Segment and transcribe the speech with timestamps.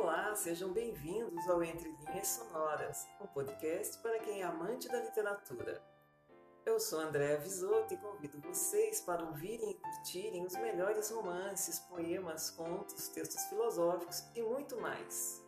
[0.00, 5.82] Olá, sejam bem-vindos ao Entre Linhas Sonoras, um podcast para quem é amante da literatura.
[6.64, 12.48] Eu sou Andréa Visoto e convido vocês para ouvirem e curtirem os melhores romances, poemas,
[12.48, 15.44] contos, textos filosóficos e muito mais.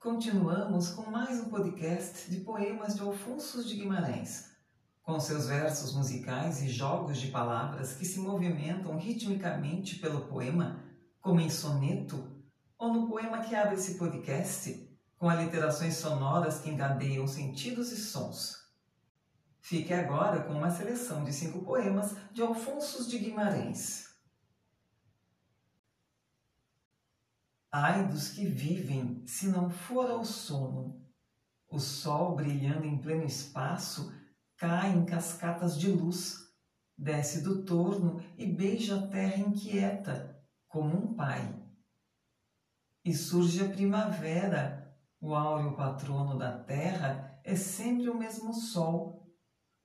[0.00, 4.49] Continuamos com mais um podcast de poemas de Alfonso de Guimarães
[5.02, 10.84] com seus versos musicais e jogos de palavras que se movimentam ritmicamente pelo poema,
[11.20, 12.40] como em soneto,
[12.78, 18.60] ou no poema que abre esse podcast, com aliterações sonoras que engadeiam sentidos e sons.
[19.60, 24.08] Fique agora com uma seleção de cinco poemas de Alfonso de Guimarães.
[27.70, 31.00] Ai dos que vivem se não for ao sono,
[31.70, 34.12] o sol brilhando em pleno espaço
[34.60, 36.46] cai em cascatas de luz,
[36.94, 40.38] desce do torno e beija a terra inquieta,
[40.68, 41.58] como um pai.
[43.02, 49.34] E surge a primavera, o áureo patrono da terra é sempre o mesmo sol.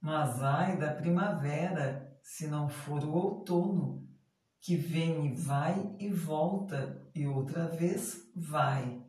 [0.00, 4.08] Mas ai da primavera, se não for o outono,
[4.60, 9.04] que vem e vai e volta e outra vez vai.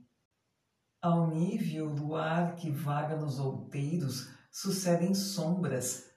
[0.99, 6.11] Ao nível luar que vaga nos outeiros, sucedem sombras.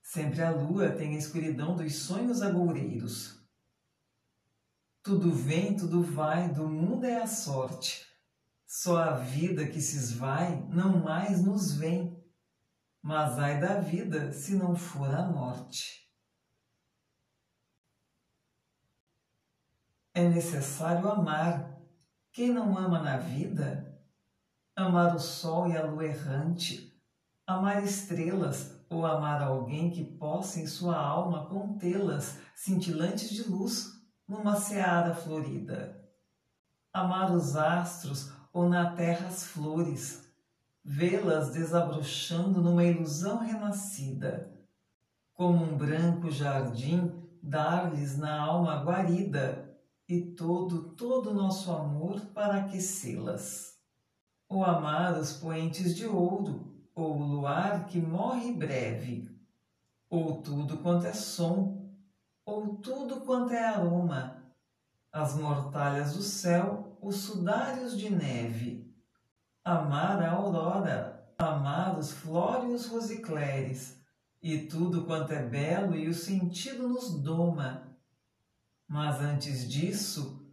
[0.00, 3.42] Sempre a lua tem a escuridão dos sonhos agoureiros.
[5.02, 8.06] Tudo vem, tudo vai, do mundo é a sorte.
[8.66, 12.22] Só a vida que se esvai não mais nos vem.
[13.02, 16.08] Mas ai da vida se não for a morte.
[20.14, 21.80] É necessário amar.
[22.30, 24.00] Quem não ama na vida?
[24.76, 26.91] Amar o sol e a lua errante,
[27.46, 33.92] amar estrelas ou amar alguém que possa em sua alma contê-las, cintilantes de luz,
[34.28, 36.00] numa seara florida.
[36.92, 40.30] Amar os astros ou na terra as flores,
[40.84, 44.52] vê-las desabrochando numa ilusão renascida.
[45.32, 47.10] Como um branco jardim,
[47.42, 53.78] dar-lhes na alma guarida e todo, todo nosso amor para aquecê-las.
[54.48, 59.28] Ou amar os poentes de ouro, ou o luar que morre breve,
[60.08, 61.90] ou tudo quanto é som,
[62.44, 64.42] ou tudo quanto é aroma,
[65.12, 68.94] as mortalhas do céu, os sudários de neve,
[69.64, 74.00] amar a aurora, amar os flórios rosicleres,
[74.42, 77.96] e tudo quanto é belo e o sentido nos doma.
[78.88, 80.44] Mas antes disso,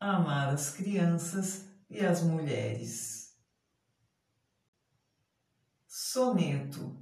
[0.00, 3.17] amar as crianças e as mulheres.
[6.18, 6.96] Soneto.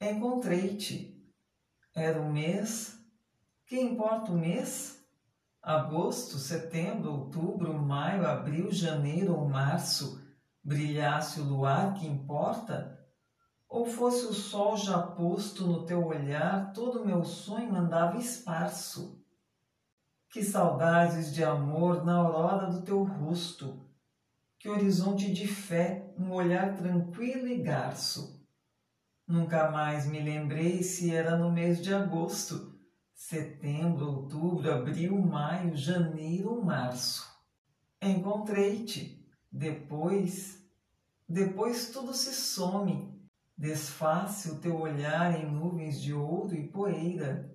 [0.00, 1.16] Encontrei-te.
[1.94, 2.98] Era o mês.
[3.64, 5.00] Que importa o mês?
[5.62, 10.20] Agosto, setembro, outubro, maio, abril, janeiro ou março.
[10.60, 12.98] Brilhasse o luar, que importa?
[13.68, 19.24] Ou fosse o sol já posto no teu olhar, todo meu sonho andava esparso.
[20.30, 23.83] Que saudades de amor na aurora do teu rosto,
[24.64, 28.42] que horizonte de fé, um olhar tranquilo e garço.
[29.28, 32.74] Nunca mais me lembrei se era no mês de agosto,
[33.14, 37.30] setembro, outubro, abril, maio, janeiro ou março.
[38.00, 40.66] Encontrei-te, depois,
[41.28, 43.22] depois tudo se some,
[43.54, 47.54] desface o teu olhar em nuvens de ouro e poeira.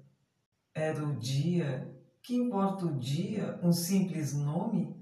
[0.75, 1.91] Era o dia,
[2.21, 4.98] que importa o dia, um simples nome?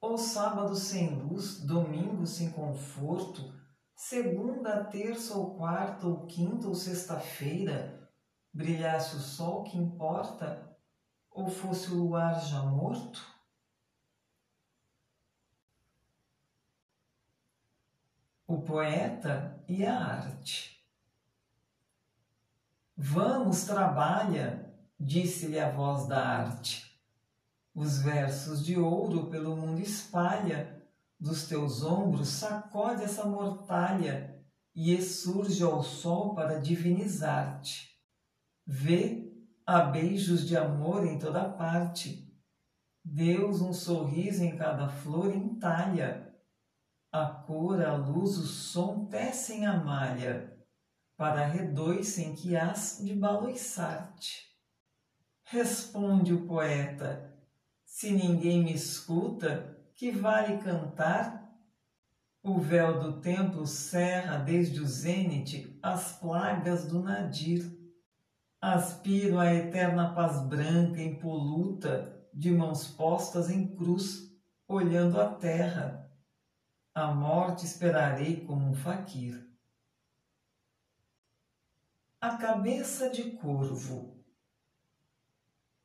[0.00, 3.52] Ou sábado sem luz, domingo sem conforto,
[3.94, 8.10] segunda, terça ou quarta ou quinta ou sexta-feira,
[8.52, 10.74] brilhasse o sol que importa,
[11.30, 13.20] ou fosse o luar já morto?
[18.46, 20.82] O poeta e a arte.
[22.96, 26.89] Vamos, trabalha, disse-lhe a voz da arte
[27.74, 30.80] os versos de ouro pelo mundo espalha,
[31.18, 34.40] dos teus ombros sacode essa mortalha
[34.74, 37.90] e essurge ao sol para divinizar-te.
[38.66, 39.30] Vê,
[39.66, 42.30] há beijos de amor em toda parte.
[43.04, 46.34] Deus um sorriso em cada flor entalha.
[47.12, 50.56] A cor, a luz, o som tecem a malha,
[51.16, 54.48] para redoicem que hás de baloiçar-te.
[55.44, 57.29] Responde o poeta,
[57.90, 61.52] se ninguém me escuta, que vale cantar?
[62.40, 67.68] O véu do templo cerra desde o zênite as plagas do nadir.
[68.60, 74.32] Aspiro a eterna paz branca impoluta, de mãos postas em cruz,
[74.68, 76.08] olhando a terra.
[76.94, 79.44] A morte esperarei como um faquir.
[82.20, 84.24] A cabeça de corvo.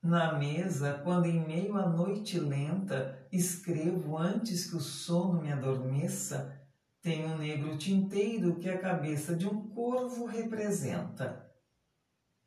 [0.05, 6.61] Na mesa, quando em meio à noite lenta escrevo antes que o sono me adormeça,
[7.01, 11.51] tem um negro tinteiro que a cabeça de um corvo representa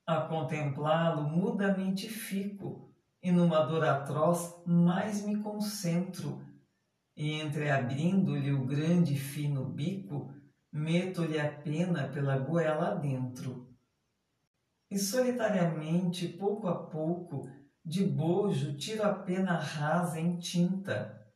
[0.07, 6.41] a contemplá-lo, mudamente fico, e numa dor atroz mais me concentro,
[7.17, 10.33] e entreabrindo-lhe o grande e fino bico,
[10.73, 13.68] meto-lhe a pena pela goela adentro.
[14.91, 17.49] E solitariamente, pouco a pouco,
[17.85, 21.27] de bojo tiro a pena rasa em tinta,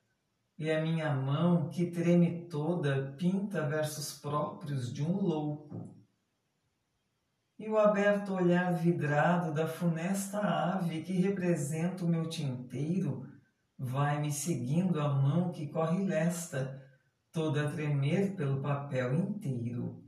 [0.58, 6.02] e a minha mão, que treme toda, pinta versos próprios de um louco
[7.62, 13.25] e o aberto olhar vidrado da funesta ave que representa o meu tinteiro
[13.78, 16.82] vai me seguindo a mão que corre lesta,
[17.31, 20.01] toda a tremer pelo papel inteiro.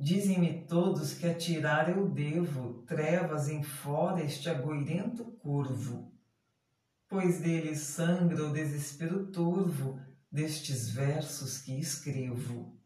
[0.00, 6.12] Dizem-me todos que atirar eu devo trevas em fora este agoirento curvo,
[7.08, 10.00] pois dele sangra o desespero turvo
[10.30, 12.78] destes versos que escrevo.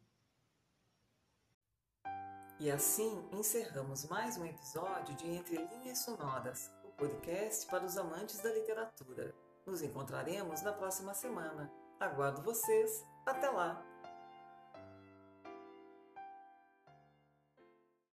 [2.58, 8.40] E assim encerramos mais um episódio de Entre Linhas Sonoras, o podcast para os amantes
[8.40, 9.34] da literatura.
[9.66, 11.70] Nos encontraremos na próxima semana.
[12.00, 13.04] Aguardo vocês.
[13.26, 13.91] Até lá!